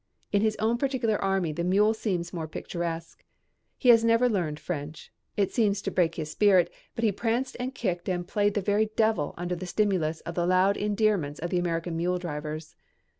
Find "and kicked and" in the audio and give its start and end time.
7.59-8.27